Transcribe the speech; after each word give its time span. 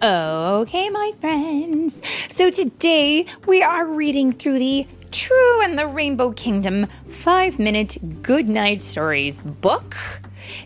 Okay, 0.00 0.90
my 0.90 1.12
friends. 1.18 2.00
So 2.28 2.52
today 2.52 3.26
we 3.48 3.64
are 3.64 3.84
reading 3.84 4.30
through 4.30 4.60
the 4.60 4.86
True 5.10 5.62
and 5.64 5.76
the 5.76 5.88
Rainbow 5.88 6.30
Kingdom 6.30 6.86
5 7.08 7.58
Minute 7.58 8.22
Good 8.22 8.48
Night 8.48 8.80
Stories 8.80 9.42
book. 9.42 9.96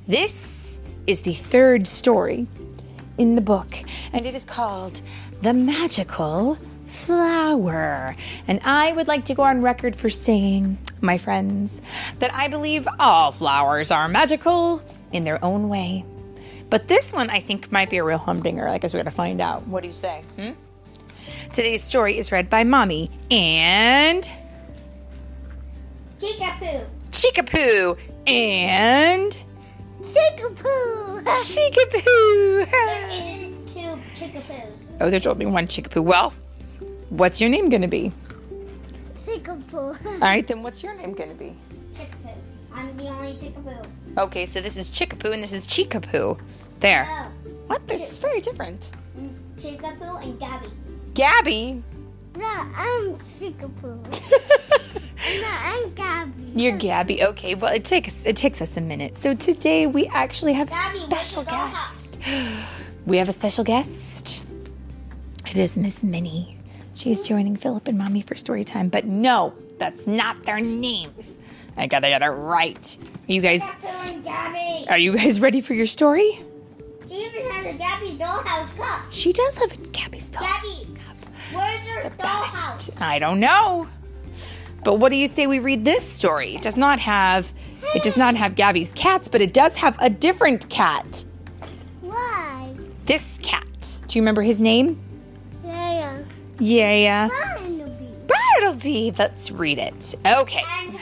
This 0.06 0.82
is 1.06 1.22
the 1.22 1.32
third 1.32 1.88
story 1.88 2.46
in 3.16 3.34
the 3.34 3.40
book, 3.40 3.74
and 4.12 4.26
it 4.26 4.34
is 4.34 4.44
called 4.44 5.00
The 5.40 5.54
Magical 5.54 6.58
Flower. 6.84 8.14
And 8.46 8.60
I 8.64 8.92
would 8.92 9.08
like 9.08 9.24
to 9.26 9.34
go 9.34 9.44
on 9.44 9.62
record 9.62 9.96
for 9.96 10.10
saying, 10.10 10.76
my 11.00 11.16
friends, 11.16 11.80
that 12.18 12.34
I 12.34 12.48
believe 12.48 12.86
all 13.00 13.32
flowers 13.32 13.90
are 13.90 14.08
magical 14.08 14.82
in 15.10 15.24
their 15.24 15.42
own 15.42 15.70
way. 15.70 16.04
But 16.72 16.88
this 16.88 17.12
one 17.12 17.28
I 17.28 17.40
think 17.40 17.70
might 17.70 17.90
be 17.90 17.98
a 17.98 18.02
real 18.02 18.16
humdinger. 18.16 18.66
I 18.66 18.78
guess 18.78 18.94
we 18.94 18.98
gotta 18.98 19.10
find 19.10 19.42
out. 19.42 19.68
What 19.68 19.82
do 19.82 19.88
you 19.88 19.92
say? 19.92 20.22
Hmm? 20.38 20.52
Today's 21.52 21.84
story 21.84 22.16
is 22.16 22.32
read 22.32 22.48
by 22.48 22.64
Mommy 22.64 23.10
and 23.30 24.26
Chickapoo. 26.18 26.86
Chickapoo 27.10 27.98
and 28.26 29.36
Chickapoo. 30.14 31.22
Chickapoo. 31.26 32.70
there 32.70 33.08
isn't 33.10 33.68
two 33.68 34.00
chickapoos. 34.16 34.72
oh, 35.02 35.10
there's 35.10 35.26
only 35.26 35.44
one 35.44 35.66
Chickapoo. 35.66 36.02
Well, 36.02 36.32
what's 37.10 37.38
your 37.38 37.50
name 37.50 37.68
gonna 37.68 37.86
be? 37.86 38.12
Chickapoo. 39.26 40.06
All 40.06 40.18
right, 40.20 40.46
then 40.48 40.62
what's 40.62 40.82
your 40.82 40.96
name 40.96 41.12
gonna 41.12 41.34
be? 41.34 41.54
Chickapoo. 41.92 42.21
I'm 43.08 43.16
only 43.18 43.32
chickapoo. 43.34 43.86
Okay, 44.18 44.46
so 44.46 44.60
this 44.60 44.76
is 44.76 44.90
Chickapoo 44.90 45.32
and 45.32 45.42
this 45.42 45.52
is 45.52 45.66
Chickapoo. 45.66 46.38
There. 46.80 47.06
Oh, 47.08 47.32
What? 47.68 47.82
It's 47.88 48.18
very 48.18 48.40
different. 48.40 48.90
mm, 49.18 49.34
Chickapoo 49.56 50.22
and 50.22 50.38
Gabby. 50.38 50.68
Gabby. 51.14 51.82
No, 52.36 52.46
I'm 52.46 53.16
Chickapoo. 53.40 54.98
No, 55.24 55.46
I'm 55.48 55.94
Gabby. 55.94 56.52
You're 56.60 56.76
Gabby. 56.76 57.22
Okay, 57.22 57.54
well 57.54 57.72
it 57.72 57.84
takes 57.84 58.26
it 58.26 58.34
takes 58.36 58.60
us 58.60 58.76
a 58.76 58.80
minute. 58.80 59.14
So 59.16 59.34
today 59.34 59.86
we 59.86 60.08
actually 60.08 60.52
have 60.54 60.68
a 60.68 60.74
special 60.74 61.44
guest. 61.44 62.18
We 63.06 63.18
have 63.18 63.28
a 63.28 63.32
special 63.32 63.62
guest. 63.64 64.42
It 65.46 65.56
is 65.56 65.76
Miss 65.76 66.02
Minnie. 66.02 66.58
She's 66.94 67.22
joining 67.22 67.56
Philip 67.56 67.86
and 67.88 67.96
Mommy 67.98 68.22
for 68.22 68.34
story 68.34 68.64
time. 68.64 68.88
But 68.88 69.04
no, 69.04 69.54
that's 69.78 70.06
not 70.08 70.42
their 70.42 70.60
names. 70.60 71.36
I 71.76 71.86
gotta 71.86 72.08
get 72.08 72.22
it 72.22 72.26
right. 72.26 72.98
Are 73.28 73.32
you 73.32 73.40
guys 73.40 73.62
Chickapoo 73.62 74.14
and 74.14 74.24
Gabby. 74.24 74.86
are 74.90 74.98
you 74.98 75.16
guys 75.16 75.40
ready 75.40 75.60
for 75.60 75.74
your 75.74 75.86
story? 75.86 76.40
She 77.08 77.14
even 77.26 77.50
has 77.50 77.66
a 77.74 77.78
Gabby's 77.78 78.14
dollhouse 78.18 78.76
cup. 78.76 79.06
She 79.10 79.32
does 79.32 79.58
have 79.58 79.72
a 79.72 79.76
Gabby's 79.88 80.28
doll. 80.30 80.42
Gabby, 80.42 80.94
cup. 80.98 81.16
where's 81.52 81.88
her 81.88 82.10
dollhouse? 82.10 82.88
Best. 82.88 83.00
I 83.02 83.18
don't 83.18 83.40
know. 83.40 83.86
But 84.84 84.94
what 84.98 85.10
do 85.10 85.16
you 85.16 85.26
say 85.28 85.46
we 85.46 85.58
read 85.60 85.84
this 85.84 86.06
story? 86.06 86.56
It 86.56 86.62
does 86.62 86.76
not 86.76 86.98
have 87.00 87.52
it 87.94 88.02
does 88.02 88.16
not 88.16 88.36
have 88.36 88.54
Gabby's 88.54 88.92
cats, 88.92 89.28
but 89.28 89.40
it 89.42 89.52
does 89.52 89.74
have 89.76 89.96
a 90.00 90.08
different 90.08 90.68
cat. 90.70 91.24
Why? 92.00 92.74
This 93.06 93.38
cat. 93.42 93.66
Do 94.06 94.18
you 94.18 94.22
remember 94.22 94.42
his 94.42 94.60
name? 94.60 94.98
Yeah, 95.64 96.18
Yeah, 96.58 96.94
yeah. 96.94 97.28
Barnaby. 97.28 98.08
Bartleby. 98.26 99.12
Let's 99.18 99.50
read 99.50 99.78
it. 99.78 100.14
Okay. 100.26 100.62
And 100.84 100.98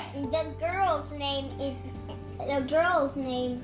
girl's 1.00 1.12
name 1.12 1.50
is 1.60 1.74
the 2.38 2.60
girl's 2.68 3.16
name 3.16 3.62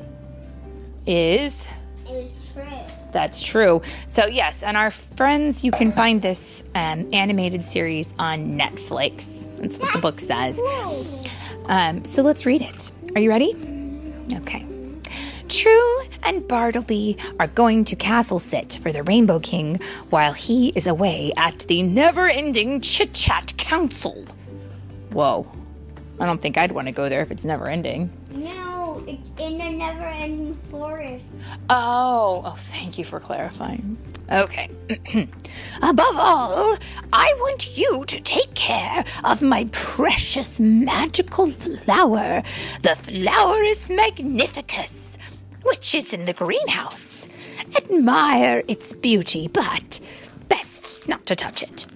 Is 1.06 1.66
is 2.08 2.34
True. 2.52 2.64
that's 3.12 3.44
true. 3.44 3.82
So 4.06 4.26
yes, 4.26 4.62
and 4.62 4.76
our 4.76 4.90
friends, 4.90 5.62
you 5.62 5.72
can 5.72 5.92
find 5.92 6.22
this 6.22 6.64
um, 6.74 7.08
animated 7.12 7.64
series 7.64 8.14
on 8.18 8.58
Netflix. 8.58 9.46
That's 9.58 9.78
what 9.78 9.92
the 9.92 9.98
book 9.98 10.20
says. 10.20 10.58
Um, 11.66 12.04
so 12.04 12.22
let's 12.22 12.46
read 12.46 12.62
it. 12.62 12.92
Are 13.14 13.20
you 13.20 13.28
ready? 13.28 13.54
Okay. 14.32 14.64
True 15.48 16.00
and 16.22 16.46
Bartleby 16.48 17.18
are 17.38 17.48
going 17.48 17.84
to 17.84 17.96
Castle 17.96 18.38
Sit 18.38 18.78
for 18.82 18.90
the 18.90 19.02
Rainbow 19.02 19.40
King 19.40 19.80
while 20.08 20.32
he 20.32 20.68
is 20.70 20.86
away 20.86 21.32
at 21.36 21.58
the 21.68 21.82
never 21.82 22.28
ending 22.28 22.80
Chit 22.80 23.12
Chat 23.12 23.52
Council. 23.58 24.24
Whoa. 25.10 25.46
I 26.18 26.26
don't 26.26 26.40
think 26.40 26.56
I'd 26.56 26.72
want 26.72 26.86
to 26.86 26.92
go 26.92 27.08
there 27.08 27.22
if 27.22 27.30
it's 27.30 27.44
never 27.44 27.68
ending. 27.68 28.10
No, 28.32 29.04
it's 29.06 29.30
in 29.38 29.58
the 29.58 29.70
never-ending 29.70 30.54
forest. 30.70 31.24
Oh, 31.68 32.42
oh, 32.44 32.56
thank 32.58 32.98
you 32.98 33.04
for 33.04 33.20
clarifying. 33.20 33.98
Okay. 34.32 34.68
Above 35.82 36.16
all, 36.16 36.76
I 37.12 37.34
want 37.38 37.76
you 37.76 38.04
to 38.06 38.20
take 38.20 38.54
care 38.54 39.04
of 39.24 39.42
my 39.42 39.68
precious 39.72 40.58
magical 40.58 41.48
flower, 41.48 42.42
the 42.82 42.90
Flowerus 42.90 43.94
Magnificus, 43.94 45.18
which 45.62 45.94
is 45.94 46.12
in 46.12 46.24
the 46.24 46.32
greenhouse. 46.32 47.28
Admire 47.76 48.62
its 48.68 48.94
beauty, 48.94 49.48
but 49.48 50.00
best 50.48 51.06
not 51.06 51.24
to 51.26 51.36
touch 51.36 51.62
it. 51.62 51.86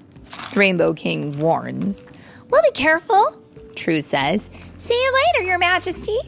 Rainbow 0.55 0.93
King 0.95 1.39
warns. 1.39 2.09
Well, 2.49 2.63
be 2.63 2.71
careful, 2.73 3.41
True 3.81 4.03
says. 4.03 4.51
See 4.77 4.93
you 4.93 5.13
later, 5.33 5.47
Your 5.47 5.59
Majesty. 5.59 6.19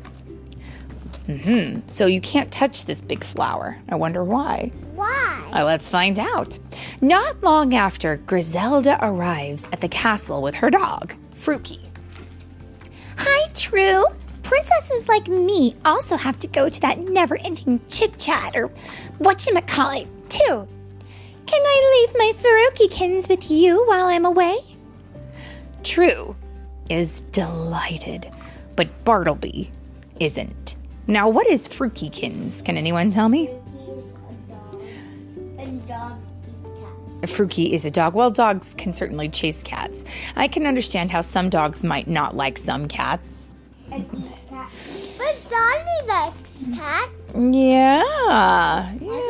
Mhm. 1.28 1.82
So 1.86 2.06
you 2.06 2.18
can't 2.22 2.50
touch 2.50 2.86
this 2.86 3.02
big 3.02 3.22
flower. 3.22 3.76
I 3.90 3.96
wonder 3.96 4.24
why. 4.24 4.72
Why? 4.94 5.50
Uh, 5.52 5.62
let's 5.62 5.90
find 5.90 6.18
out. 6.18 6.58
Not 7.02 7.42
long 7.42 7.74
after, 7.74 8.16
Griselda 8.16 8.96
arrives 9.02 9.68
at 9.70 9.82
the 9.82 9.88
castle 9.88 10.40
with 10.40 10.54
her 10.54 10.70
dog, 10.70 11.12
Fruki. 11.34 11.80
Hi, 13.18 13.48
True. 13.52 14.04
Princesses 14.42 15.06
like 15.06 15.28
me 15.28 15.74
also 15.84 16.16
have 16.16 16.38
to 16.38 16.46
go 16.46 16.70
to 16.70 16.80
that 16.80 17.00
never 17.00 17.36
ending 17.36 17.82
chit 17.86 18.18
chat 18.18 18.56
or 18.56 18.68
whatchamacallit, 19.20 20.08
too. 20.30 20.66
Can 21.46 21.62
I 21.66 22.06
leave 22.06 22.16
my 22.18 22.32
Farukikins 22.34 23.28
with 23.28 23.50
you 23.50 23.84
while 23.84 24.06
I'm 24.06 24.24
away? 24.24 24.56
True 25.82 26.34
is 26.92 27.22
delighted, 27.22 28.30
but 28.76 29.04
Bartleby 29.04 29.70
isn't. 30.20 30.76
Now, 31.06 31.28
what 31.28 31.46
is 31.48 31.66
Frukikins? 31.66 32.62
Can 32.62 32.76
anyone 32.76 33.10
tell 33.10 33.30
me? 33.30 33.48
And 35.58 35.86
dogs 35.88 36.28
eat 36.46 37.22
cats. 37.22 37.32
Fruki 37.32 37.70
is 37.70 37.86
a 37.86 37.90
dog. 37.90 38.12
Well, 38.14 38.30
dogs 38.30 38.74
can 38.74 38.92
certainly 38.92 39.30
chase 39.30 39.62
cats. 39.62 40.04
I 40.36 40.48
can 40.48 40.66
understand 40.66 41.10
how 41.10 41.22
some 41.22 41.48
dogs 41.48 41.82
might 41.82 42.08
not 42.08 42.36
like 42.36 42.58
some 42.58 42.86
cats. 42.88 43.54
And 43.90 44.04
eat 44.12 44.48
cats. 44.50 45.16
But 45.18 45.50
Dolly 45.50 46.06
likes 46.06 46.78
cats. 46.78 47.10
Yeah. 47.34 48.92
Yeah. 49.00 49.21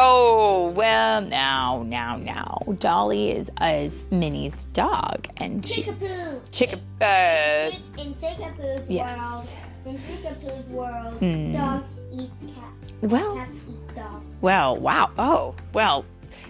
Oh, 0.00 0.72
well, 0.76 1.20
now, 1.22 1.82
now, 1.86 2.16
now. 2.16 2.62
Dolly 2.78 3.32
is 3.32 3.50
is 3.60 4.06
Minnie's 4.10 4.66
dog, 4.66 5.26
and 5.38 5.64
she. 5.66 5.82
Chickapoo. 5.82 6.40
Chick. 6.52 6.74
Uh, 7.00 7.70
in 8.00 8.14
Chickapoo's 8.14 8.88
Yes. 8.88 9.16
world, 9.16 9.50
in 9.86 9.98
Chickapoo's 10.02 10.66
world, 10.68 11.14
Hmm. 11.18 11.52
dogs 11.52 11.88
eat 12.12 12.30
cats. 12.54 12.92
well, 13.02 13.34
Cats 13.36 13.56
eat 13.68 13.96
dogs. 13.96 14.24
well, 14.40 14.76
wow. 14.76 15.10
Oh, 15.18 15.54
well. 15.72 16.04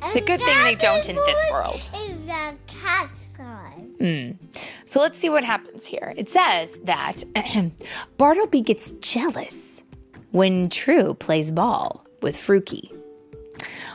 It's 0.05 0.17
a 0.17 0.21
good 0.21 0.41
thing 0.41 0.65
they 0.65 0.75
don't 0.75 1.09
in 1.09 1.17
this 1.17 1.45
world. 1.51 1.77
Is 1.95 2.29
a 2.29 2.55
cat 2.67 3.09
size. 3.37 3.85
Mm. 4.01 4.37
So 4.85 5.01
let's 5.01 5.19
see 5.19 5.29
what 5.31 5.45
happens 5.45 5.87
here. 5.87 6.13
It 6.17 6.29
says 6.29 6.79
that 6.85 7.23
Bartleby 8.19 8.61
gets 8.63 8.91
jealous 9.01 9.85
when 10.33 10.69
True 10.69 11.15
plays 11.15 11.51
ball 11.53 12.05
with 12.23 12.37
Fruki. 12.37 12.91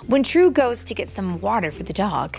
When 0.07 0.21
True 0.21 0.51
goes 0.51 0.83
to 0.85 0.93
get 0.93 1.07
some 1.07 1.39
water 1.39 1.71
for 1.71 1.83
the 1.83 1.93
dog, 1.93 2.37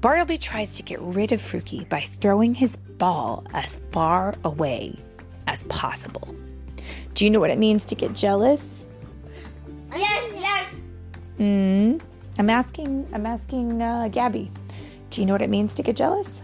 Bartleby 0.00 0.38
tries 0.38 0.76
to 0.76 0.82
get 0.82 0.98
rid 1.00 1.30
of 1.30 1.40
Fruki 1.42 1.86
by 1.88 2.00
throwing 2.00 2.54
his 2.54 2.76
ball 2.76 3.44
as 3.52 3.76
far 3.92 4.34
away 4.44 4.98
as 5.46 5.64
possible. 5.64 6.34
Do 7.14 7.24
you 7.24 7.30
know 7.30 7.38
what 7.38 7.50
it 7.50 7.58
means 7.58 7.84
to 7.86 7.94
get 7.94 8.14
jealous? 8.14 8.86
Yes, 9.94 10.32
yes. 10.34 10.74
Mm. 11.38 12.00
I'm 12.38 12.48
asking. 12.48 13.06
I'm 13.12 13.26
asking 13.26 13.82
uh, 13.82 14.08
Gabby. 14.08 14.50
Do 15.10 15.20
you 15.20 15.26
know 15.26 15.34
what 15.34 15.42
it 15.42 15.50
means 15.50 15.74
to 15.74 15.82
get 15.82 15.96
jealous? 15.96 16.40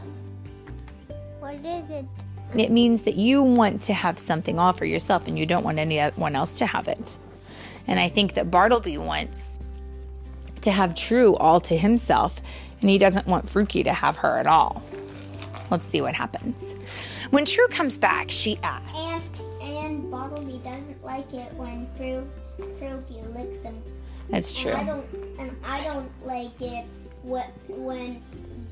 What 1.40 1.54
is 1.54 1.88
it? 1.88 2.04
It 2.54 2.70
means 2.70 3.02
that 3.02 3.14
you 3.14 3.42
want 3.42 3.80
to 3.82 3.94
have 3.94 4.18
something 4.18 4.58
all 4.58 4.74
for 4.74 4.84
yourself 4.84 5.26
and 5.26 5.38
you 5.38 5.46
don't 5.46 5.64
want 5.64 5.78
anyone 5.78 6.36
else 6.36 6.58
to 6.58 6.66
have 6.66 6.88
it. 6.88 7.16
And 7.86 7.98
I 7.98 8.10
think 8.10 8.34
that 8.34 8.50
Bartleby 8.50 8.98
wants 8.98 9.58
to 10.62 10.70
have 10.70 10.94
True 10.94 11.34
all 11.36 11.60
to 11.60 11.76
himself 11.76 12.40
and 12.80 12.90
he 12.90 12.98
doesn't 12.98 13.26
want 13.26 13.46
Fruki 13.46 13.84
to 13.84 13.92
have 13.92 14.16
her 14.18 14.38
at 14.38 14.46
all. 14.46 14.82
Let's 15.70 15.86
see 15.86 16.00
what 16.00 16.14
happens. 16.14 16.74
When 17.30 17.44
True 17.44 17.68
comes 17.68 17.98
back, 17.98 18.30
she 18.30 18.58
asks, 18.62 19.44
And 19.62 19.78
and 19.88 20.10
Bartleby 20.10 20.58
doesn't 20.58 21.02
like 21.02 21.32
it 21.32 21.52
when 21.54 21.88
Fru 21.96 22.28
Fruity 22.78 23.20
licks 23.34 23.62
him. 23.62 23.82
That's 24.28 24.52
true. 24.58 24.72
And 24.72 24.80
I 24.80 24.92
don't 24.92 25.06
and 25.38 25.56
I 25.64 25.84
don't 25.84 26.26
like 26.26 26.60
it 26.60 26.84
when 27.22 27.44
when 27.68 28.22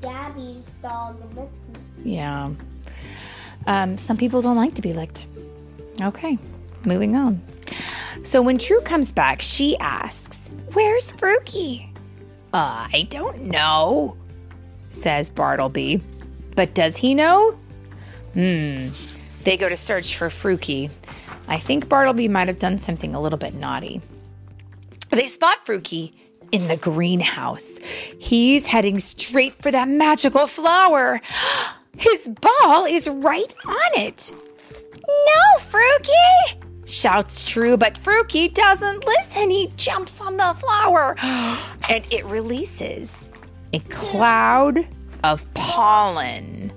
Gabby's 0.01 0.69
dog 0.81 1.19
licks 1.35 1.59
me. 1.59 2.13
Yeah. 2.13 2.53
Um, 3.65 3.97
some 3.97 4.15
people 4.15 4.41
don't 4.41 4.55
like 4.55 4.75
to 4.75 4.81
be 4.81 4.93
licked. 4.93 5.27
Okay, 6.01 6.37
moving 6.85 7.15
on. 7.15 7.41
So 8.23 8.41
when 8.41 8.57
True 8.57 8.81
comes 8.81 9.11
back, 9.11 9.41
she 9.41 9.75
asks, 9.79 10.36
Where's 10.77 11.11
Fruki? 11.11 11.89
I 12.53 13.07
don't 13.09 13.45
know, 13.45 14.15
says 14.89 15.27
Bartleby. 15.27 16.03
But 16.55 16.75
does 16.75 16.95
he 16.97 17.15
know? 17.15 17.53
Hmm. 18.35 18.89
They 19.43 19.57
go 19.57 19.69
to 19.69 19.75
search 19.75 20.15
for 20.15 20.27
Fruki. 20.27 20.91
I 21.47 21.57
think 21.57 21.89
Bartleby 21.89 22.27
might 22.27 22.47
have 22.47 22.59
done 22.59 22.77
something 22.77 23.15
a 23.15 23.19
little 23.19 23.39
bit 23.39 23.55
naughty. 23.55 24.03
They 25.09 25.25
spot 25.25 25.65
Fruki 25.65 26.13
in 26.51 26.67
the 26.67 26.77
greenhouse. 26.77 27.79
He's 28.19 28.67
heading 28.67 28.99
straight 28.99 29.59
for 29.59 29.71
that 29.71 29.89
magical 29.89 30.45
flower. 30.45 31.19
His 31.97 32.27
ball 32.27 32.85
is 32.85 33.09
right 33.09 33.55
on 33.65 33.91
it. 33.95 34.31
No, 35.07 35.59
Fruki! 35.59 36.66
Shouts 36.87 37.43
True, 37.43 37.75
but 37.77 37.95
Fruki 37.95 38.53
doesn't 38.53 39.05
listen. 39.05 39.49
He 39.49 39.71
jumps 39.75 40.21
on 40.21 40.37
the 40.37 40.53
flower 40.57 41.15
and 41.89 42.05
it 42.11 42.25
releases 42.25 43.29
a 43.73 43.79
cloud 43.79 44.87
of 45.23 45.51
pollen. 45.53 46.71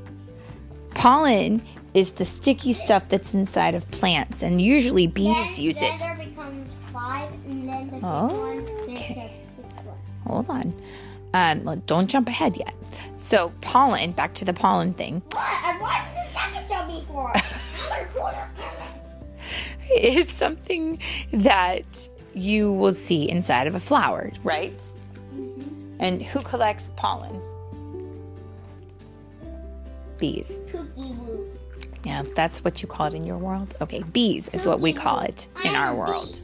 Pollen 0.95 1.62
is 1.95 2.11
the 2.12 2.25
sticky 2.25 2.73
stuff 2.73 3.09
that's 3.09 3.35
inside 3.35 3.75
of 3.75 3.89
plants, 3.91 4.43
and 4.43 4.61
usually 4.61 5.07
bees 5.07 5.57
then, 5.57 5.65
use 5.65 5.81
it. 5.83 5.93
there 6.01 6.17
becomes 6.17 6.71
five, 6.93 7.31
and 7.47 7.69
then 7.69 7.87
the 7.87 7.93
fifth 7.93 8.05
Oh, 8.05 8.85
okay. 8.89 9.15
six, 9.15 9.67
sixth 9.73 9.85
one. 9.85 9.97
Hold 10.27 10.49
on. 10.51 10.75
Um, 11.33 11.83
don't 11.87 12.09
jump 12.09 12.29
ahead 12.29 12.56
yet. 12.56 12.75
So, 13.17 13.53
pollen, 13.61 14.13
back 14.13 14.35
to 14.35 14.45
the 14.45 14.53
pollen 14.53 14.93
thing, 14.93 15.23
What? 15.31 15.41
I 15.43 15.79
watched 15.81 16.15
this 16.15 16.35
episode 16.37 17.01
before. 17.01 17.33
is 19.97 20.29
something 20.29 20.99
that 21.33 22.09
you 22.35 22.73
will 22.73 22.95
see 22.95 23.29
inside 23.29 23.67
of 23.67 23.75
a 23.75 23.81
flower, 23.81 24.31
right? 24.45 24.81
And 25.99 26.23
who 26.23 26.41
collects 26.43 26.91
pollen? 26.97 27.41
Bees. 30.19 30.63
Pookie 30.73 31.17
woo. 31.19 31.51
Yeah, 32.05 32.23
that's 32.35 32.65
what 32.65 32.83
you 32.83 32.89
call 32.89 33.07
it 33.07 33.15
in 33.15 33.27
your 33.27 33.37
world? 33.37 33.75
Okay, 33.81 34.03
bees 34.03 34.49
is 34.51 34.67
what 34.67 34.81
we 34.81 34.93
call 34.93 35.21
it 35.21 35.49
in 35.65 35.75
our 35.75 35.95
world. 35.95 36.41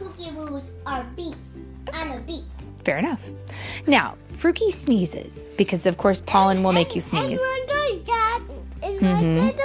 Pookie 0.00 0.70
are 0.86 1.04
bees. 1.16 1.56
I'm 1.92 2.12
a 2.12 2.20
bee. 2.20 2.42
Fair 2.84 2.98
enough. 2.98 3.28
Now, 3.86 4.16
Fruki 4.32 4.70
sneezes 4.70 5.50
because, 5.56 5.86
of 5.86 5.96
course, 5.98 6.20
pollen 6.20 6.62
will 6.62 6.72
make 6.72 6.94
you 6.94 7.00
sneeze. 7.00 7.40
Mm-hmm. 8.80 9.58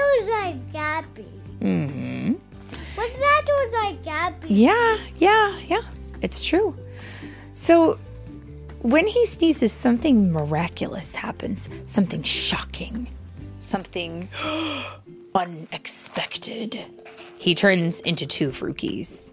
Gabby? 4.21 4.53
Yeah, 4.53 4.97
yeah, 5.17 5.57
yeah. 5.67 5.81
It's 6.21 6.43
true. 6.45 6.75
So, 7.53 7.97
when 8.81 9.07
he 9.07 9.25
sneezes, 9.25 9.71
something 9.71 10.31
miraculous 10.31 11.15
happens, 11.15 11.69
something 11.85 12.21
shocking, 12.23 13.07
something 13.59 14.29
unexpected. 15.35 16.79
He 17.37 17.55
turns 17.55 18.01
into 18.01 18.27
two 18.27 18.49
Frukis. 18.49 19.31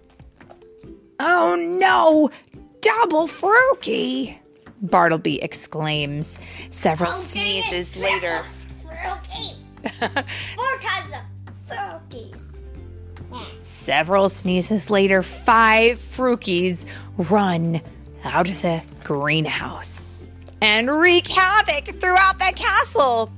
Oh 1.21 1.57
no! 1.79 2.31
Double 2.81 3.27
Fruki! 3.27 4.39
Bartleby 4.81 5.43
exclaims. 5.43 6.39
Several 6.71 7.11
oh, 7.11 7.13
sneezes 7.13 8.01
later. 8.01 8.41
Fruki. 8.85 9.57
Four 9.99 10.79
times 10.81 11.11
the 11.11 11.75
Frukies. 11.75 12.48
Several 13.61 14.29
sneezes 14.29 14.91
later, 14.91 15.23
five 15.23 15.99
Frukis 15.99 16.87
run 17.31 17.81
out 18.25 18.49
of 18.49 18.61
the 18.63 18.83
greenhouse 19.05 20.31
and 20.61 20.91
wreak 20.91 21.27
havoc 21.27 21.87
throughout 22.01 22.39
the 22.39 22.53
castle. 22.55 23.31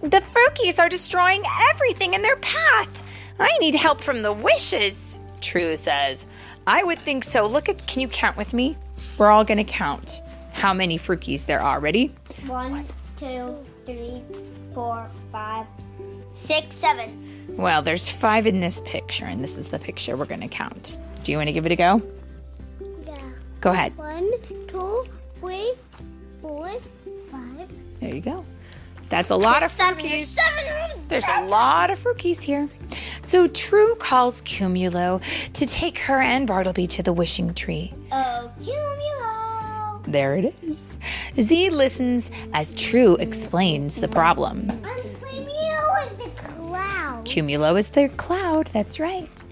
The 0.00 0.22
Frukis 0.32 0.78
are 0.78 0.88
destroying 0.88 1.42
everything 1.70 2.14
in 2.14 2.22
their 2.22 2.36
path. 2.36 3.02
I 3.38 3.56
need 3.58 3.74
help 3.74 4.00
from 4.00 4.22
the 4.22 4.32
wishes, 4.32 5.18
True 5.40 5.76
says. 5.76 6.24
I 6.66 6.82
would 6.84 6.98
think 6.98 7.24
so. 7.24 7.46
Look 7.46 7.68
at, 7.68 7.86
can 7.86 8.00
you 8.00 8.08
count 8.08 8.36
with 8.36 8.52
me? 8.52 8.76
We're 9.16 9.30
all 9.30 9.44
going 9.44 9.58
to 9.58 9.64
count 9.64 10.22
how 10.52 10.72
many 10.74 10.98
Frukis 10.98 11.46
there 11.46 11.60
are. 11.60 11.80
Ready? 11.80 12.14
One, 12.46 12.84
two, 13.16 13.56
three, 13.86 14.22
four, 14.78 15.08
five, 15.32 15.66
six, 16.28 16.76
seven. 16.76 17.56
Well, 17.56 17.82
there's 17.82 18.08
five 18.08 18.46
in 18.46 18.60
this 18.60 18.80
picture, 18.84 19.24
and 19.24 19.42
this 19.42 19.56
is 19.56 19.66
the 19.66 19.78
picture 19.80 20.16
we're 20.16 20.24
going 20.24 20.40
to 20.40 20.46
count. 20.46 20.96
Do 21.24 21.32
you 21.32 21.38
want 21.38 21.48
to 21.48 21.52
give 21.52 21.66
it 21.66 21.72
a 21.72 21.76
go? 21.76 22.00
Yeah. 23.04 23.16
Go 23.60 23.72
ahead. 23.72 23.96
One, 23.98 24.30
two, 24.68 25.04
three, 25.40 25.72
four, 26.40 26.70
five. 27.28 27.68
There 27.98 28.14
you 28.14 28.20
go. 28.20 28.44
That's 29.08 29.30
a 29.30 29.36
lot 29.36 29.64
of 29.64 29.72
Seven. 29.72 30.04
There's 30.04 30.28
seven. 30.28 31.00
There's 31.08 31.26
a 31.28 31.46
lot 31.46 31.90
of 31.90 31.98
Frukis 31.98 32.40
here. 32.40 32.68
So 33.22 33.48
True 33.48 33.96
calls 33.96 34.42
Cumulo 34.42 35.20
to 35.54 35.66
take 35.66 35.98
her 35.98 36.20
and 36.20 36.46
Bartleby 36.46 36.86
to 36.86 37.02
the 37.02 37.12
wishing 37.12 37.52
tree. 37.52 37.92
Oh, 38.12 38.52
cumulo. 38.60 39.17
There 40.12 40.36
it 40.36 40.54
is. 40.62 40.98
Zee 41.38 41.68
listens 41.68 42.30
as 42.54 42.74
True 42.74 43.16
explains 43.16 43.96
the 43.96 44.08
problem. 44.08 44.80
Cleo 45.20 45.80
is 46.06 46.16
the 46.16 46.30
cloud. 46.36 47.24
Cumulo 47.26 47.76
is 47.76 47.90
their 47.90 48.08
cloud, 48.08 48.68
that's 48.72 48.98
right. 48.98 49.44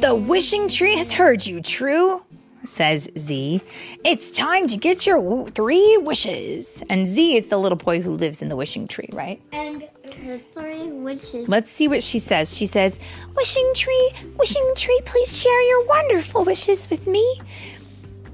The 0.00 0.14
wishing 0.14 0.68
tree 0.68 0.96
has 0.96 1.12
heard 1.12 1.46
you, 1.46 1.62
True, 1.62 2.22
says 2.64 3.10
Zee. 3.16 3.62
It's 4.04 4.30
time 4.30 4.68
to 4.68 4.76
get 4.76 5.06
your 5.06 5.48
three 5.48 5.96
wishes. 5.98 6.82
And 6.90 7.06
Zee 7.06 7.36
is 7.36 7.46
the 7.46 7.56
little 7.58 7.78
boy 7.78 8.02
who 8.02 8.12
lives 8.12 8.42
in 8.42 8.48
the 8.48 8.56
wishing 8.56 8.86
tree, 8.86 9.08
right? 9.12 9.40
And 9.52 9.88
the 10.26 10.38
three 10.52 10.88
wishes. 10.90 11.48
Let's 11.48 11.72
see 11.72 11.88
what 11.88 12.02
she 12.02 12.18
says. 12.18 12.56
She 12.56 12.66
says, 12.66 12.98
Wishing 13.34 13.70
tree, 13.74 14.10
wishing 14.38 14.72
tree, 14.76 15.00
please 15.04 15.40
share 15.40 15.62
your 15.68 15.86
wonderful 15.86 16.44
wishes 16.44 16.88
with 16.90 17.06
me. 17.06 17.40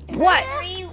What? 0.09 0.45
Three, 0.59 0.88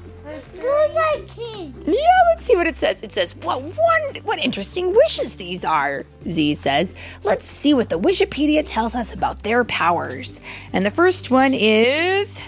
Who's 0.53 0.95
like? 0.95 1.29
Yeah, 1.37 2.19
let's 2.29 2.45
see 2.45 2.55
what 2.55 2.65
it 2.65 2.75
says. 2.75 3.03
It 3.03 3.11
says, 3.11 3.35
"What 3.35 3.61
one? 3.61 4.23
What 4.23 4.39
interesting 4.39 4.95
wishes 4.95 5.35
these 5.35 5.63
are?" 5.63 6.03
Zee 6.27 6.55
says. 6.55 6.95
Let's 7.23 7.45
see 7.45 7.73
what 7.75 7.89
the 7.89 7.99
Wishipedia 7.99 8.63
tells 8.65 8.95
us 8.95 9.13
about 9.13 9.43
their 9.43 9.63
powers. 9.65 10.41
And 10.73 10.83
the 10.85 10.91
first 10.91 11.29
one 11.29 11.53
is 11.53 12.41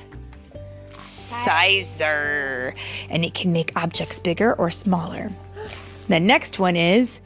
sizer, 1.04 2.74
and 3.10 3.24
it 3.24 3.36
can 3.36 3.54
make 3.54 3.72
objects 3.76 4.18
bigger 4.20 4.54
or 4.56 4.72
smaller. 4.72 5.32
The 6.08 6.20
next 6.20 6.58
one 6.58 6.76
is 6.76 7.22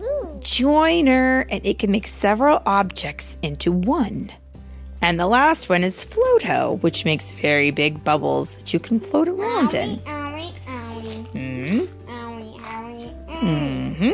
hmm. 0.00 0.40
joiner, 0.40 1.46
and 1.48 1.64
it 1.64 1.78
can 1.78 1.92
make 1.92 2.08
several 2.08 2.60
objects 2.66 3.38
into 3.42 3.70
one. 3.70 4.32
And 5.02 5.20
the 5.20 5.26
last 5.26 5.68
one 5.68 5.84
is 5.84 6.04
floato, 6.04 6.80
which 6.82 7.04
makes 7.04 7.32
very 7.32 7.70
big 7.70 8.02
bubbles 8.02 8.54
that 8.54 8.72
you 8.72 8.80
can 8.80 8.98
float 8.98 9.28
around 9.28 9.74
in. 9.74 9.98
owie, 9.98 10.52
owie, 10.66 11.26
Hmm? 11.32 11.80
owie, 12.10 12.60
owie, 12.60 13.28
hmm 13.28 14.10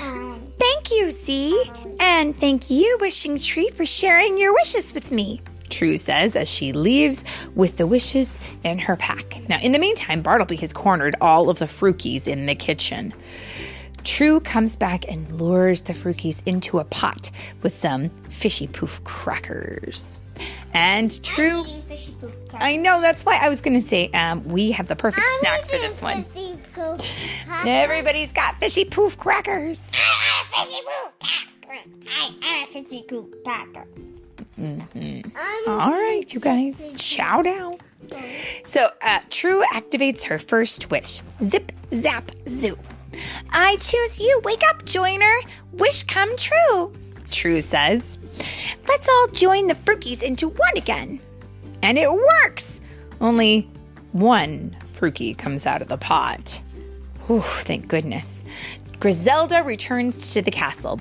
owie. 0.00 0.40
Thank 0.58 0.90
you, 0.92 1.10
Zee. 1.10 1.62
And 2.00 2.34
thank 2.34 2.70
you, 2.70 2.96
Wishing 3.00 3.38
Tree, 3.38 3.70
for 3.70 3.84
sharing 3.84 4.38
your 4.38 4.52
wishes 4.54 4.94
with 4.94 5.10
me. 5.10 5.40
True 5.70 5.96
says 5.96 6.36
as 6.36 6.48
she 6.48 6.72
leaves 6.72 7.24
with 7.54 7.78
the 7.78 7.86
wishes 7.86 8.38
in 8.62 8.78
her 8.78 8.96
pack. 8.96 9.40
Now, 9.48 9.58
in 9.60 9.72
the 9.72 9.78
meantime, 9.78 10.22
Bartleby 10.22 10.56
has 10.56 10.72
cornered 10.72 11.16
all 11.20 11.48
of 11.50 11.58
the 11.58 11.64
Frukis 11.64 12.28
in 12.28 12.46
the 12.46 12.54
kitchen. 12.54 13.12
True 14.04 14.40
comes 14.40 14.76
back 14.76 15.10
and 15.10 15.30
lures 15.32 15.80
the 15.82 15.92
Frukis 15.94 16.42
into 16.46 16.78
a 16.78 16.84
pot 16.84 17.30
with 17.62 17.76
some 17.76 18.10
fishy 18.28 18.66
poof 18.66 19.02
crackers. 19.04 20.20
And 20.72 21.22
True, 21.22 21.62
Eating 21.62 21.82
fishy 21.82 22.16
poop. 22.20 22.32
I 22.54 22.76
know 22.76 23.00
that's 23.00 23.24
why 23.24 23.38
I 23.40 23.48
was 23.48 23.60
going 23.60 23.80
to 23.80 23.86
say 23.86 24.08
um, 24.08 24.44
we 24.44 24.72
have 24.72 24.88
the 24.88 24.96
perfect 24.96 25.28
snack 25.40 25.62
for 25.66 25.78
this 25.78 26.02
one. 26.02 26.24
Everybody's 27.64 28.32
got 28.32 28.56
fishy 28.60 28.84
poof 28.84 29.16
crackers. 29.18 29.90
I 29.94 30.64
fishy 30.66 30.82
poop 30.82 31.20
packer. 31.20 31.88
I 32.42 32.66
fishy 32.72 33.02
poop 33.08 33.44
packer. 33.44 33.86
All 35.66 35.90
right, 35.92 36.24
you 36.28 36.40
guys, 36.40 36.90
chow 36.96 37.42
down. 37.42 37.76
So, 38.64 38.88
uh, 39.06 39.20
True 39.30 39.62
activates 39.72 40.24
her 40.24 40.38
first 40.38 40.90
wish 40.90 41.22
zip, 41.42 41.72
zap, 41.94 42.30
zoo. 42.48 42.76
I 43.50 43.76
choose 43.76 44.18
you. 44.18 44.40
Wake 44.44 44.62
up, 44.68 44.84
joiner. 44.84 45.34
Wish 45.72 46.04
come 46.04 46.36
true. 46.36 46.92
True 47.30 47.60
says. 47.60 48.18
Let's 48.88 49.08
all 49.08 49.28
join 49.28 49.66
the 49.66 49.74
Frukies 49.74 50.22
into 50.22 50.48
one 50.48 50.76
again. 50.76 51.20
And 51.82 51.98
it 51.98 52.10
works. 52.12 52.80
Only 53.20 53.68
one 54.12 54.76
Fruki 54.92 55.36
comes 55.36 55.66
out 55.66 55.82
of 55.82 55.88
the 55.88 55.96
pot. 55.96 56.62
Whew, 57.26 57.40
thank 57.40 57.88
goodness. 57.88 58.44
Griselda 59.00 59.62
returns 59.62 60.32
to 60.32 60.42
the 60.42 60.50
castle. 60.50 61.00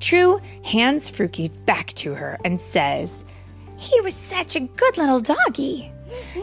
True 0.00 0.40
hands 0.64 1.10
Fruki 1.10 1.50
back 1.64 1.92
to 1.94 2.14
her 2.14 2.38
and 2.44 2.60
says, 2.60 3.24
He 3.78 4.00
was 4.02 4.14
such 4.14 4.56
a 4.56 4.60
good 4.60 4.98
little 4.98 5.20
doggy. 5.20 5.90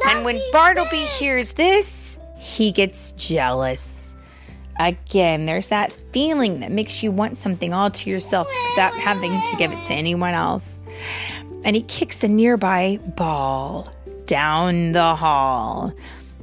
and 0.08 0.25
when 0.25 0.39
Bartleby 0.51 1.03
hears 1.03 1.53
this, 1.53 2.17
he 2.38 2.72
gets 2.72 3.12
jealous. 3.13 4.00
Again, 4.82 5.46
there's 5.46 5.68
that 5.68 5.94
feeling 6.12 6.62
that 6.62 6.72
makes 6.72 7.04
you 7.04 7.12
want 7.12 7.38
something 7.38 7.72
all 7.72 7.92
to 7.92 8.10
yourself 8.10 8.48
without 8.72 8.98
having 8.98 9.32
to 9.32 9.56
give 9.58 9.72
it 9.72 9.84
to 9.86 9.94
anyone 9.94 10.34
else. 10.34 10.80
And 11.64 11.76
he 11.76 11.84
kicks 11.84 12.24
a 12.24 12.28
nearby 12.28 12.98
ball 13.16 13.94
down 14.26 14.94
the 14.94 15.16
hall. 15.16 15.94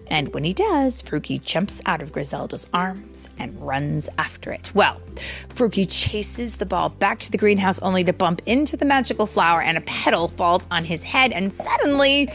And 0.06 0.32
when 0.32 0.44
he 0.44 0.52
does, 0.52 1.02
Fruki 1.02 1.42
jumps 1.42 1.82
out 1.84 2.00
of 2.00 2.12
Griselda's 2.12 2.66
arms 2.72 3.28
and 3.40 3.60
runs 3.60 4.08
after 4.18 4.52
it. 4.52 4.70
Well, 4.72 5.00
Fruki 5.48 5.84
chases 5.90 6.56
the 6.56 6.66
ball 6.66 6.90
back 6.90 7.18
to 7.20 7.32
the 7.32 7.38
greenhouse 7.38 7.80
only 7.80 8.04
to 8.04 8.12
bump 8.12 8.40
into 8.46 8.76
the 8.76 8.84
magical 8.84 9.26
flower 9.26 9.60
and 9.60 9.76
a 9.76 9.80
petal 9.82 10.28
falls 10.28 10.64
on 10.70 10.84
his 10.84 11.02
head 11.02 11.32
and 11.32 11.52
suddenly 11.52 12.28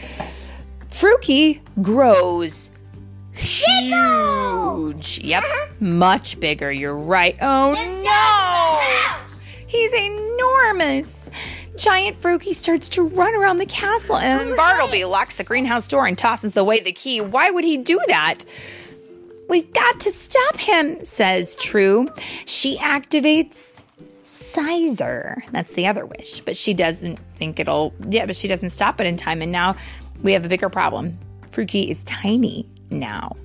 Fruki 0.90 1.62
grows 1.82 2.70
huge. 3.36 5.20
Yep, 5.20 5.44
much 5.80 6.40
bigger. 6.40 6.72
You're 6.72 6.98
right. 6.98 7.36
Oh 7.42 7.74
no! 8.04 9.34
He's 9.68 9.94
enormous. 9.94 11.30
Giant 11.76 12.22
Fruki 12.22 12.54
starts 12.54 12.90
to 12.90 13.04
run 13.04 13.34
around 13.36 13.58
the 13.58 13.66
castle, 13.66 14.18
and 14.18 14.56
Bartleby 14.56 15.06
locks 15.06 15.38
the 15.38 15.44
greenhouse 15.44 15.88
door 15.88 16.06
and 16.06 16.18
tosses 16.18 16.56
away 16.56 16.82
the 16.82 16.92
key. 16.92 17.22
Why 17.22 17.50
would 17.50 17.64
he 17.64 17.78
do 17.78 18.00
that? 18.08 18.46
We've 19.50 19.72
got 19.74 20.00
to 20.02 20.12
stop 20.12 20.58
him, 20.58 21.04
says 21.04 21.56
True. 21.56 22.10
She 22.46 22.78
activates 22.78 23.82
Sizer. 24.24 25.44
That's 25.52 25.74
the 25.74 25.88
other 25.88 26.06
wish, 26.06 26.42
but 26.42 26.56
she 26.56 26.74
doesn't 26.74 27.20
think 27.36 27.60
it'll. 27.60 27.94
Yeah, 28.08 28.26
but 28.26 28.36
she 28.36 28.48
doesn't 28.48 28.70
stop 28.70 29.02
it 29.02 29.08
in 29.08 29.18
time, 29.18 29.42
and 29.42 29.52
now 29.52 29.76
we 30.22 30.34
have 30.34 30.46
a 30.46 30.50
bigger 30.50 30.70
problem. 30.70 31.18
Fruki 31.50 31.90
is 31.90 32.04
tiny 32.06 32.68
now. 33.00 33.36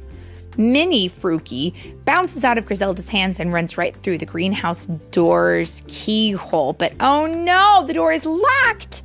Mini 0.57 1.09
Fruki 1.09 1.73
bounces 2.05 2.43
out 2.43 2.59
of 2.59 2.67
Griselda's 2.67 3.09
hands 3.09 3.39
and 3.39 3.53
runs 3.53 3.79
right 3.79 3.95
through 4.03 4.19
the 4.19 4.27
greenhouse 4.27 4.87
door's 5.13 5.85
keyhole. 5.87 6.73
But 6.73 6.93
oh 7.01 7.27
no, 7.27 7.85
the 7.87 7.95
door 7.95 8.13
is 8.13 8.27
locked. 8.27 9.03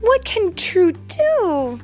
What 0.00 0.24
can 0.24 0.54
True 0.54 0.92
do? 0.92 1.80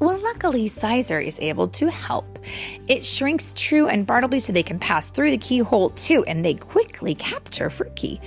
Well, 0.00 0.18
luckily, 0.18 0.66
Sizer 0.66 1.20
is 1.20 1.38
able 1.38 1.68
to 1.68 1.88
help. 1.88 2.40
It 2.88 3.06
shrinks 3.06 3.54
True 3.56 3.86
and 3.86 4.04
Bartleby 4.04 4.40
so 4.40 4.52
they 4.52 4.64
can 4.64 4.80
pass 4.80 5.08
through 5.08 5.30
the 5.30 5.38
keyhole 5.38 5.90
too, 5.90 6.24
and 6.26 6.44
they 6.44 6.54
quickly 6.54 7.14
capture 7.14 7.68
Fruki. 7.68 8.20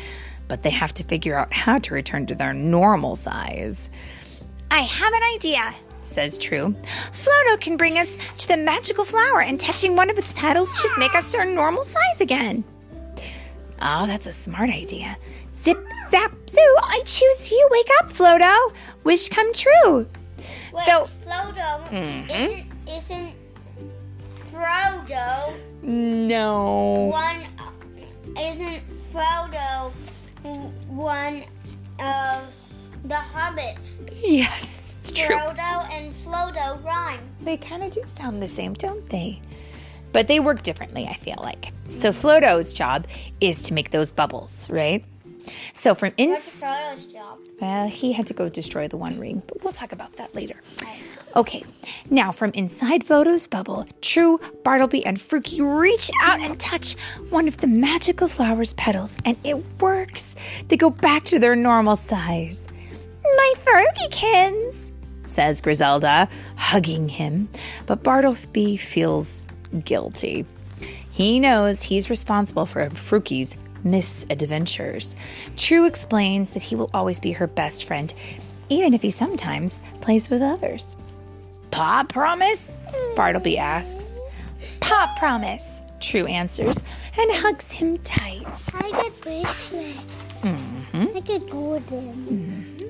But 0.47 0.63
they 0.63 0.69
have 0.69 0.93
to 0.93 1.03
figure 1.03 1.37
out 1.37 1.51
how 1.51 1.79
to 1.79 1.93
return 1.93 2.27
to 2.27 2.35
their 2.35 2.53
normal 2.53 3.17
size. 3.17 3.89
I 4.71 4.79
have 4.79 5.13
an 5.13 5.21
idea, 5.35 5.75
says 6.05 6.37
True. 6.37 6.75
Floto 7.11 7.59
can 7.59 7.77
bring 7.77 7.97
us 7.97 8.17
to 8.37 8.47
the 8.47 8.57
magical 8.57 9.05
flower, 9.05 9.41
and 9.41 9.59
touching 9.59 9.95
one 9.95 10.09
of 10.09 10.17
its 10.17 10.33
petals 10.33 10.79
should 10.79 10.91
make 10.97 11.15
us 11.15 11.33
our 11.35 11.45
normal 11.45 11.83
size 11.83 12.21
again. 12.21 12.63
Oh, 13.81 14.05
that's 14.07 14.27
a 14.27 14.33
smart 14.33 14.69
idea. 14.69 15.17
Zip, 15.53 15.83
zap, 16.09 16.31
zoo, 16.49 16.75
I 16.83 17.01
choose 17.05 17.51
you. 17.51 17.67
Wake 17.71 17.89
up, 17.99 18.09
Floto. 18.09 18.73
Wish 19.03 19.29
come 19.29 19.51
true. 19.53 20.07
Wait, 20.73 20.85
So- 20.85 21.09
Floto 21.25 21.89
Mhm. 21.89 22.29
isn't 22.29 22.71
isn't 22.87 23.33
Frodo 24.51 25.53
No. 25.81 27.11
one? 27.11 27.45
Isn't 28.39 28.81
Frodo 29.13 29.91
one 30.87 31.43
of 31.99 32.43
the 33.07 33.15
hobbits? 33.15 33.99
Yes, 34.21 34.97
it's 34.99 35.11
true. 35.11 35.35
Frodo 35.35 35.89
and 35.91 36.13
Flodo 36.25 36.83
rhyme. 36.83 37.19
They 37.41 37.57
kind 37.57 37.83
of 37.83 37.91
do 37.91 38.01
sound 38.17 38.41
the 38.41 38.47
same, 38.47 38.73
don't 38.73 39.07
they? 39.09 39.41
But 40.11 40.27
they 40.27 40.39
work 40.39 40.63
differently, 40.63 41.05
I 41.07 41.13
feel 41.15 41.37
like. 41.41 41.73
So 41.89 42.11
Flodo's 42.11 42.73
job 42.73 43.05
is 43.41 43.61
to 43.63 43.73
make 43.73 43.91
those 43.91 44.11
bubbles, 44.11 44.69
right? 44.69 45.03
So 45.73 45.93
from 45.93 46.07
What's 46.17 46.21
ins 46.21 46.61
Frodo's 46.63 47.05
job? 47.07 47.37
well, 47.61 47.87
he 47.87 48.13
had 48.13 48.25
to 48.27 48.33
go 48.33 48.49
destroy 48.49 48.87
the 48.87 48.97
One 48.97 49.19
Ring, 49.19 49.43
but 49.47 49.63
we'll 49.63 49.73
talk 49.73 49.91
about 49.91 50.15
that 50.15 50.33
later. 50.33 50.61
Okay, 51.35 51.63
now 52.09 52.31
from 52.31 52.51
inside 52.51 53.03
Flodo's 53.05 53.45
bubble, 53.45 53.85
True, 54.01 54.39
Bartleby, 54.63 55.05
and 55.05 55.17
Fruki 55.17 55.59
reach 55.59 56.09
out 56.23 56.39
and 56.39 56.57
touch 56.61 56.93
one 57.29 57.45
of 57.47 57.57
the 57.57 57.67
magical 57.67 58.29
flower's 58.29 58.71
petals, 58.73 59.19
and 59.25 59.35
it 59.43 59.57
works. 59.81 60.33
They 60.69 60.77
go 60.77 60.89
back 60.89 61.25
to 61.25 61.37
their 61.39 61.55
normal 61.57 61.97
size. 61.97 62.67
My 63.37 63.53
Frogikins, 63.63 64.91
says 65.25 65.61
Griselda, 65.61 66.27
hugging 66.57 67.09
him. 67.09 67.49
But 67.85 68.03
Bartleby 68.03 68.77
feels 68.77 69.47
guilty. 69.83 70.45
He 71.11 71.39
knows 71.39 71.81
he's 71.81 72.09
responsible 72.09 72.65
for 72.65 72.89
Fruki's 72.89 73.55
misadventures. 73.83 75.15
True 75.57 75.85
explains 75.85 76.51
that 76.51 76.63
he 76.63 76.75
will 76.75 76.89
always 76.93 77.19
be 77.19 77.31
her 77.33 77.47
best 77.47 77.85
friend, 77.85 78.13
even 78.69 78.93
if 78.93 79.01
he 79.01 79.11
sometimes 79.11 79.79
plays 80.01 80.29
with 80.29 80.41
others. 80.41 80.97
Pa 81.71 82.05
promise? 82.07 82.77
Bartleby 83.15 83.57
asks. 83.57 84.07
Pa 84.81 85.13
promise, 85.17 85.81
True 85.99 86.25
answers 86.25 86.77
and 87.17 87.31
hugs 87.33 87.71
him 87.71 87.97
tight. 87.99 88.45
I 88.75 88.91
get 88.91 89.21
bracelets. 89.21 90.05
I 90.43 91.19
get 91.21 91.49
golden. 91.49 92.84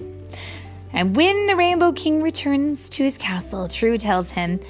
And 0.95 1.13
when 1.13 1.47
the 1.47 1.57
Rainbow 1.57 1.91
King 1.91 2.23
returns 2.23 2.87
to 2.91 3.03
his 3.03 3.17
castle, 3.17 3.67
True 3.67 3.97
tells 3.97 4.29
him, 4.31 4.61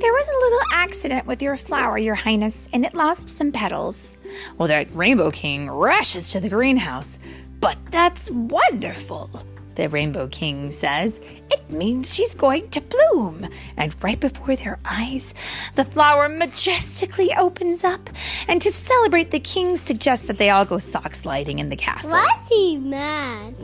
There 0.00 0.12
was 0.12 0.28
a 0.28 0.40
little 0.40 0.60
accident 0.72 1.24
with 1.24 1.40
your 1.40 1.56
flower, 1.56 1.96
Your 1.96 2.16
Highness, 2.16 2.68
and 2.72 2.84
it 2.84 2.94
lost 2.94 3.28
some 3.28 3.52
petals. 3.52 4.16
Well, 4.58 4.66
the 4.66 4.88
Rainbow 4.92 5.30
King 5.30 5.70
rushes 5.70 6.32
to 6.32 6.40
the 6.40 6.48
greenhouse. 6.48 7.16
But 7.60 7.78
that's 7.92 8.28
wonderful, 8.28 9.30
the 9.76 9.88
Rainbow 9.88 10.26
King 10.26 10.72
says. 10.72 11.20
It 11.52 11.70
means 11.70 12.12
she's 12.12 12.34
going 12.34 12.68
to 12.70 12.80
bloom. 12.80 13.48
And 13.76 13.94
right 14.02 14.18
before 14.18 14.56
their 14.56 14.80
eyes, 14.84 15.32
the 15.76 15.84
flower 15.84 16.28
majestically 16.28 17.30
opens 17.38 17.84
up. 17.84 18.10
And 18.48 18.60
to 18.62 18.72
celebrate, 18.72 19.30
the 19.30 19.38
king 19.38 19.76
suggests 19.76 20.26
that 20.26 20.38
they 20.38 20.50
all 20.50 20.64
go 20.64 20.78
sock 20.78 21.14
sliding 21.14 21.60
in 21.60 21.68
the 21.68 21.76
castle. 21.76 22.10
Why's 22.10 22.48
he 22.48 22.78
mad? 22.78 23.54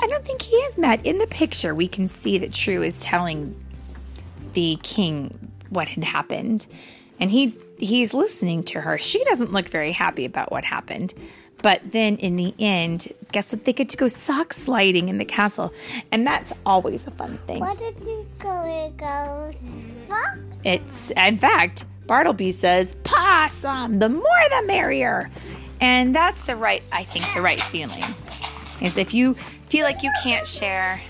I 0.00 0.06
don't 0.06 0.24
think 0.24 0.42
he 0.42 0.56
is 0.56 0.78
mad. 0.78 1.00
In 1.04 1.18
the 1.18 1.26
picture, 1.26 1.74
we 1.74 1.88
can 1.88 2.08
see 2.08 2.38
that 2.38 2.52
True 2.52 2.82
is 2.82 3.00
telling 3.00 3.54
the 4.52 4.78
king 4.82 5.52
what 5.70 5.88
had 5.88 6.04
happened, 6.04 6.66
and 7.20 7.30
he 7.30 7.56
he's 7.78 8.14
listening 8.14 8.62
to 8.64 8.80
her. 8.80 8.98
She 8.98 9.22
doesn't 9.24 9.52
look 9.52 9.68
very 9.68 9.92
happy 9.92 10.24
about 10.24 10.50
what 10.50 10.64
happened. 10.64 11.14
But 11.60 11.90
then 11.90 12.16
in 12.18 12.36
the 12.36 12.54
end, 12.58 13.08
guess 13.32 13.52
what? 13.52 13.64
They 13.64 13.72
get 13.72 13.88
to 13.88 13.96
go 13.96 14.08
sock 14.08 14.52
sliding 14.52 15.08
in 15.08 15.18
the 15.18 15.24
castle. 15.24 15.72
And 16.12 16.26
that's 16.26 16.52
always 16.64 17.06
a 17.06 17.10
fun 17.10 17.36
thing. 17.38 17.60
What 17.60 17.78
did 17.78 17.96
you 18.04 18.26
go 18.38 18.92
go? 18.96 19.52
Fuck. 20.08 20.38
It's, 20.64 21.10
in 21.10 21.38
fact, 21.38 21.84
Bartleby 22.06 22.52
says, 22.52 22.96
possum, 23.02 23.98
the 23.98 24.08
more 24.08 24.22
the 24.22 24.66
merrier. 24.66 25.30
And 25.80 26.14
that's 26.14 26.42
the 26.42 26.56
right, 26.56 26.82
I 26.92 27.04
think, 27.04 27.24
the 27.34 27.42
right 27.42 27.60
feeling. 27.60 28.04
Is 28.80 28.96
if 28.96 29.12
you 29.12 29.34
feel 29.68 29.84
like 29.84 30.02
you 30.02 30.10
can't 30.22 30.46
share, 30.46 31.00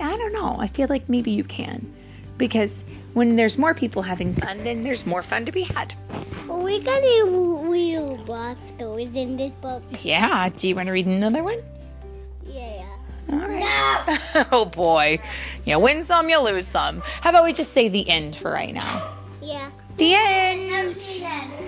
I 0.00 0.16
don't 0.16 0.32
know, 0.32 0.56
I 0.58 0.66
feel 0.66 0.88
like 0.88 1.08
maybe 1.08 1.30
you 1.30 1.44
can. 1.44 1.92
Because 2.38 2.84
when 3.14 3.36
there's 3.36 3.56
more 3.56 3.72
people 3.74 4.02
having 4.02 4.34
fun, 4.34 4.62
then 4.62 4.84
there's 4.84 5.06
more 5.06 5.22
fun 5.22 5.46
to 5.46 5.52
be 5.52 5.62
had. 5.62 5.94
We 6.46 6.80
got 6.80 7.02
a 7.02 7.24
little 7.24 8.16
block 8.18 8.58
stories 8.76 9.16
in 9.16 9.36
this 9.36 9.54
book. 9.56 9.82
Yeah, 10.02 10.50
do 10.54 10.68
you 10.68 10.74
want 10.74 10.86
to 10.86 10.92
read 10.92 11.06
another 11.06 11.42
one? 11.42 11.60
Yeah. 12.44 12.84
All 13.32 13.38
right. 13.38 13.60
No! 14.26 14.44
oh 14.52 14.66
boy. 14.66 15.18
You 15.64 15.78
win 15.78 16.04
some, 16.04 16.28
you 16.28 16.40
lose 16.42 16.66
some. 16.66 17.02
How 17.22 17.30
about 17.30 17.44
we 17.44 17.52
just 17.52 17.72
say 17.72 17.88
the 17.88 18.08
end 18.08 18.36
for 18.36 18.50
right 18.50 18.74
now? 18.74 19.14
Yeah. 19.40 19.70
The 19.96 20.14
end. 20.14 20.90
Then 20.90 21.65